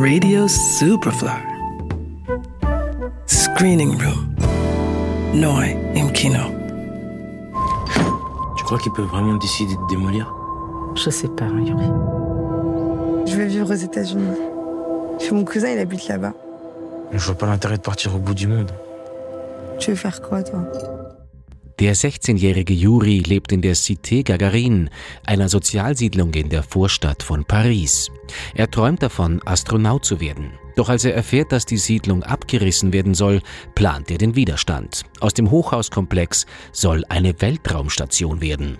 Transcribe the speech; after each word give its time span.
Radio 0.00 0.48
Superfly. 0.48 1.28
Screening 3.26 3.90
Room. 4.00 4.34
Neu 5.34 5.76
im 5.94 6.08
Kino. 6.12 6.38
Tu 8.56 8.64
crois 8.64 8.78
qu'il 8.78 8.92
peut 8.92 9.02
vraiment 9.02 9.36
décider 9.36 9.74
de 9.74 9.86
démolir? 9.90 10.34
Je 10.94 11.10
sais 11.10 11.28
pas, 11.28 11.44
Yuri. 11.44 11.84
Je 13.26 13.36
vais 13.36 13.44
vivre 13.44 13.70
aux 13.70 13.76
États-Unis. 13.76 14.38
Chez 15.18 15.32
mon 15.32 15.44
cousin, 15.44 15.68
il 15.68 15.78
habite 15.78 16.08
là-bas. 16.08 16.32
Je 17.12 17.18
vois 17.18 17.34
pas 17.34 17.46
l'intérêt 17.46 17.76
de 17.76 17.82
partir 17.82 18.14
au 18.14 18.18
bout 18.18 18.34
du 18.34 18.46
monde. 18.46 18.72
Tu 19.78 19.90
veux 19.90 19.96
faire 19.96 20.22
quoi, 20.22 20.42
toi? 20.42 20.60
Der 21.80 21.96
16-jährige 21.96 22.74
Juri 22.74 23.20
lebt 23.20 23.52
in 23.52 23.62
der 23.62 23.74
Cité 23.74 24.22
Gagarin, 24.22 24.90
einer 25.24 25.48
Sozialsiedlung 25.48 26.34
in 26.34 26.50
der 26.50 26.62
Vorstadt 26.62 27.22
von 27.22 27.46
Paris. 27.46 28.10
Er 28.54 28.70
träumt 28.70 29.02
davon, 29.02 29.40
Astronaut 29.46 30.04
zu 30.04 30.20
werden. 30.20 30.50
Doch 30.76 30.90
als 30.90 31.06
er 31.06 31.14
erfährt, 31.14 31.52
dass 31.52 31.64
die 31.64 31.78
Siedlung 31.78 32.22
abgerissen 32.22 32.92
werden 32.92 33.14
soll, 33.14 33.40
plant 33.74 34.10
er 34.10 34.18
den 34.18 34.36
Widerstand. 34.36 35.04
Aus 35.20 35.32
dem 35.32 35.50
Hochhauskomplex 35.50 36.44
soll 36.70 37.02
eine 37.08 37.40
Weltraumstation 37.40 38.42
werden. 38.42 38.76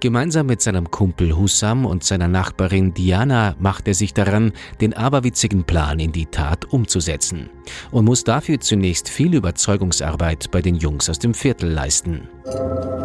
Gemeinsam 0.00 0.46
mit 0.46 0.62
seinem 0.62 0.90
Kumpel 0.90 1.36
Hussam 1.36 1.84
und 1.84 2.04
seiner 2.04 2.26
Nachbarin 2.26 2.94
Diana 2.94 3.54
macht 3.58 3.86
er 3.86 3.92
sich 3.92 4.14
daran, 4.14 4.52
den 4.80 4.94
aberwitzigen 4.94 5.64
Plan 5.64 5.98
in 5.98 6.10
die 6.10 6.24
Tat 6.24 6.64
umzusetzen 6.72 7.50
und 7.90 8.06
muss 8.06 8.24
dafür 8.24 8.58
zunächst 8.60 9.10
viel 9.10 9.34
Überzeugungsarbeit 9.34 10.50
bei 10.50 10.62
den 10.62 10.76
Jungs 10.76 11.10
aus 11.10 11.18
dem 11.18 11.34
Viertel 11.34 11.70
leisten. 11.70 12.28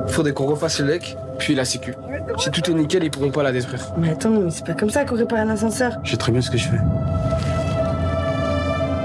Faudrait 0.08 0.34
qu'on 0.34 0.48
refasse 0.48 0.81
le 0.84 0.94
lec, 0.94 1.18
puis 1.38 1.54
la 1.54 1.66
sécu. 1.66 1.94
Si 2.38 2.49
tout 2.49 2.71
est 2.71 2.73
nickel, 2.73 3.04
ils 3.04 3.12
pourront 3.12 3.32
pas 3.32 3.43
la 3.43 3.52
détruire. 3.52 3.93
Mais 3.98 4.12
attends, 4.12 4.30
mais 4.30 4.49
c'est 4.49 4.66
pas 4.66 4.73
comme 4.73 4.90
ça 4.90 5.04
qu'on 5.04 5.16
répare 5.16 5.40
un 5.40 5.49
ascenseur. 5.49 5.98
Je 6.04 6.12
sais 6.12 6.18
très 6.18 6.32
bien 6.32 6.41
ce 6.41 6.49
que 6.49 6.57
je 6.57 6.70
fais. 6.70 6.80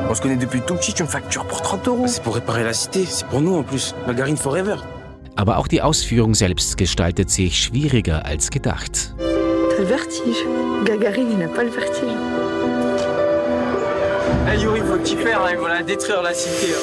On 0.08 0.14
se 0.14 0.20
connaît 0.20 0.36
depuis 0.36 0.60
tout 0.60 0.76
petit, 0.76 0.92
tu 0.92 1.02
me 1.02 1.08
factures 1.08 1.46
pour 1.46 1.60
30 1.60 1.88
euros. 1.88 2.06
C'est 2.06 2.22
pour 2.22 2.36
réparer 2.36 2.62
la 2.62 2.72
cité, 2.72 3.04
c'est 3.04 3.26
pour 3.26 3.40
nous 3.40 3.56
en 3.56 3.64
plus. 3.64 3.96
Margarine 4.06 4.36
Forever. 4.36 4.76
Aber 5.36 5.58
auch 5.58 5.68
die 5.68 5.82
Ausführung 5.82 6.34
selbst 6.34 6.76
gestaltet 6.76 7.30
sich 7.30 7.62
schwieriger 7.62 8.26
als 8.26 8.50
gedacht. 8.50 9.14
T'as 9.16 9.78
le 9.78 9.86
vertige. 9.86 10.84
Gagarine, 10.84 11.32
il 11.32 11.38
n'a 11.38 11.48
pas 11.48 11.64
le 11.64 11.70
vertige. 11.70 12.16
Hey 14.46 14.58
Yuri, 14.58 14.80
faut 14.80 14.98
faire, 15.16 15.42
hein, 15.42 15.50
ils 15.52 15.58
vont 15.58 15.68
la 15.68 15.82
détruire 15.82 16.22
la 16.22 16.34
cité. 16.34 16.74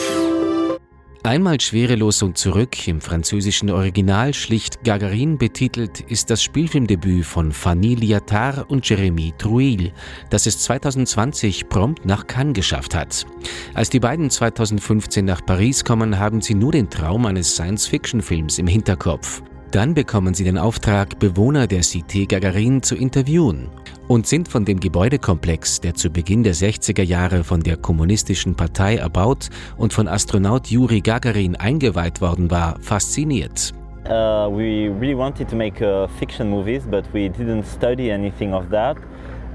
Einmal 1.23 1.59
schwerelos 1.59 2.21
und 2.21 2.37
zurück 2.37 2.87
im 2.87 3.01
französischen 3.01 3.69
Original 3.69 4.33
schlicht 4.33 4.83
Gagarin 4.83 5.37
betitelt 5.37 5.99
ist 6.01 6.29
das 6.29 6.41
Spielfilmdebüt 6.41 7.25
von 7.25 7.51
Fanny 7.51 7.95
Liattard 7.95 8.69
und 8.69 8.87
Jeremy 8.87 9.33
Trouil, 9.37 9.91
das 10.29 10.45
es 10.45 10.59
2020 10.59 11.67
prompt 11.69 12.05
nach 12.05 12.27
Cannes 12.27 12.53
geschafft 12.53 12.95
hat. 12.95 13.25
Als 13.73 13.89
die 13.89 13.99
beiden 13.99 14.29
2015 14.29 15.25
nach 15.25 15.45
Paris 15.45 15.83
kommen, 15.83 16.17
haben 16.17 16.41
sie 16.41 16.53
nur 16.53 16.71
den 16.71 16.89
Traum 16.89 17.25
eines 17.25 17.53
Science-Fiction-Films 17.55 18.59
im 18.59 18.67
Hinterkopf. 18.67 19.41
Dann 19.71 19.93
bekommen 19.93 20.33
sie 20.33 20.45
den 20.45 20.57
Auftrag, 20.57 21.19
Bewohner 21.19 21.67
der 21.67 21.81
Cité 21.81 22.25
Gagarin 22.25 22.81
zu 22.81 22.95
interviewen 22.95 23.67
und 24.07 24.25
sind 24.25 24.47
von 24.47 24.63
dem 24.63 24.79
Gebäudekomplex, 24.79 25.81
der 25.81 25.93
zu 25.93 26.09
Beginn 26.09 26.43
der 26.43 26.53
60er 26.53 27.03
Jahre 27.03 27.43
von 27.43 27.59
der 27.59 27.75
Kommunistischen 27.75 28.55
Partei 28.55 28.95
erbaut 28.95 29.49
und 29.75 29.91
von 29.91 30.07
Astronaut 30.07 30.67
Juri 30.67 31.01
Gagarin 31.01 31.57
eingeweiht 31.57 32.21
worden 32.21 32.49
war, 32.49 32.79
fasziniert. 32.79 33.73
Uh, 34.05 34.47
we 34.49 34.87
really 34.87 35.13
wanted 35.13 35.49
to 35.49 35.55
make 35.57 35.81
uh, 35.81 36.07
fiction 36.17 36.49
movies, 36.49 36.83
but 36.89 37.03
we 37.13 37.27
didn't 37.27 37.65
study 37.65 38.09
anything 38.09 38.53
of 38.53 38.69
that. 38.69 38.95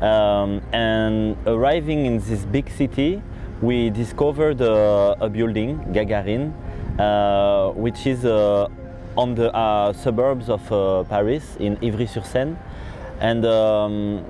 Um, 0.03 0.61
and 0.75 1.37
arriving 1.47 2.05
in 2.05 2.19
this 2.19 2.45
big 2.53 2.69
city, 2.69 3.23
we 3.63 3.89
discovered 3.89 4.61
uh, 4.61 5.15
a 5.21 5.31
building, 5.31 5.79
Gagarin, 5.95 6.53
uh, 6.99 7.71
which 7.71 8.07
is 8.07 8.27
uh, 8.27 8.69
on 9.17 9.35
the 9.35 9.55
uh, 9.55 9.93
suburbs 9.93 10.49
of 10.49 10.73
uh, 10.73 11.05
Paris, 11.05 11.57
in 11.61 11.77
Ivry-sur-Seine. 11.83 12.57
And 13.21 13.45
um, 13.45 14.25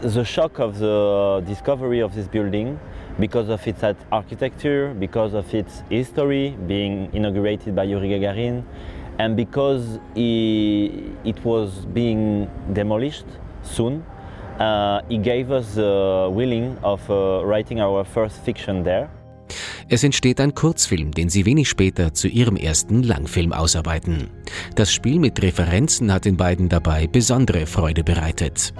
the 0.00 0.24
shock 0.24 0.58
of 0.58 0.78
the 0.78 1.42
discovery 1.46 2.00
of 2.00 2.14
this 2.14 2.26
building, 2.26 2.78
because 3.20 3.48
of 3.48 3.66
its 3.66 3.84
architecture, 4.10 4.94
because 4.94 5.34
of 5.34 5.54
its 5.54 5.82
history, 5.90 6.56
being 6.66 7.10
inaugurated 7.12 7.76
by 7.76 7.84
Yuri 7.84 8.08
Gagarin, 8.08 8.64
and 9.18 9.36
because 9.36 9.98
he, 10.14 11.12
it 11.24 11.44
was 11.44 11.84
being 11.92 12.50
demolished 12.72 13.26
soon, 13.62 14.04
uh, 14.58 15.02
he 15.08 15.18
gave 15.18 15.50
us 15.50 15.74
the 15.74 16.30
willing 16.32 16.78
of 16.82 17.08
uh, 17.10 17.44
writing 17.44 17.80
our 17.80 18.04
first 18.04 18.40
fiction 18.40 18.82
there. 18.82 19.10
Es 19.88 20.04
entsteht 20.04 20.40
ein 20.40 20.54
Kurzfilm, 20.54 21.12
den 21.12 21.28
sie 21.28 21.46
wenig 21.46 21.68
später 21.68 22.14
zu 22.14 22.28
ihrem 22.28 22.56
ersten 22.56 23.02
Langfilm 23.02 23.52
ausarbeiten. 23.52 24.28
Das 24.74 24.92
Spiel 24.92 25.18
mit 25.18 25.42
Referenzen 25.42 26.12
hat 26.12 26.24
den 26.24 26.36
beiden 26.36 26.68
dabei 26.68 27.06
besondere 27.06 27.66
Freude 27.66 28.04
bereitet. 28.04 28.72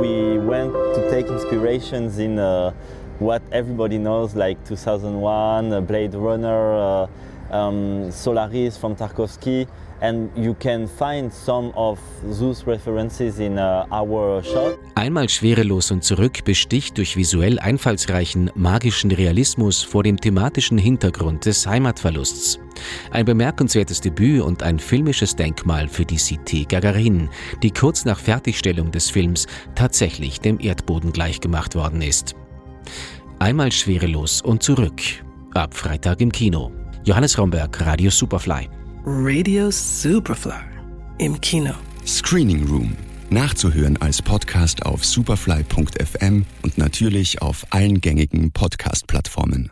We 0.00 0.38
went 0.38 0.72
to 0.72 1.00
take 1.10 1.28
inspirations 1.28 2.18
in 2.18 2.38
uh, 2.38 2.72
what 3.20 3.42
everybody 3.50 3.98
knows, 3.98 4.34
like 4.34 4.58
2001, 4.64 5.72
uh, 5.72 5.80
Blade 5.80 6.14
Runner, 6.14 7.08
uh, 7.50 7.54
um, 7.54 8.10
Solaris 8.10 8.76
from 8.76 8.96
Tarkovsky, 8.96 9.66
Einmal 14.94 15.30
schwerelos 15.30 15.90
und 15.90 16.04
zurück 16.04 16.44
besticht 16.44 16.98
durch 16.98 17.16
visuell 17.16 17.58
einfallsreichen 17.58 18.50
magischen 18.54 19.10
Realismus 19.10 19.82
vor 19.82 20.02
dem 20.02 20.20
thematischen 20.20 20.76
Hintergrund 20.76 21.46
des 21.46 21.66
Heimatverlusts. 21.66 22.60
Ein 23.12 23.24
bemerkenswertes 23.24 24.02
Debüt 24.02 24.42
und 24.42 24.62
ein 24.62 24.78
filmisches 24.78 25.36
Denkmal 25.36 25.88
für 25.88 26.04
die 26.04 26.18
Cité 26.18 26.68
Gagarin, 26.68 27.30
die 27.62 27.70
kurz 27.70 28.04
nach 28.04 28.18
Fertigstellung 28.18 28.90
des 28.90 29.08
Films 29.08 29.46
tatsächlich 29.74 30.38
dem 30.38 30.60
Erdboden 30.60 31.12
gleichgemacht 31.12 31.74
worden 31.74 32.02
ist. 32.02 32.34
Einmal 33.38 33.72
schwerelos 33.72 34.42
und 34.42 34.62
zurück. 34.62 35.00
Ab 35.54 35.72
Freitag 35.74 36.20
im 36.20 36.30
Kino. 36.30 36.72
Johannes 37.04 37.38
Romberg, 37.38 37.80
Radio 37.80 38.10
Superfly. 38.10 38.68
Radio 39.06 39.70
Superfly. 39.70 40.54
Im 41.18 41.38
Kino. 41.38 41.74
Screening 42.06 42.66
Room. 42.66 42.96
Nachzuhören 43.28 43.98
als 43.98 44.22
Podcast 44.22 44.86
auf 44.86 45.04
superfly.fm 45.04 46.46
und 46.62 46.78
natürlich 46.78 47.42
auf 47.42 47.66
allen 47.68 48.00
gängigen 48.00 48.50
Podcast-Plattformen. 48.52 49.70